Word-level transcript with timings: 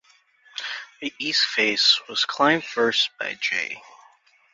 The 0.99 1.13
east 1.19 1.45
face 1.45 2.01
was 2.09 2.25
climbed 2.25 2.63
first 2.65 3.11
by 3.19 3.35
J. 3.35 3.79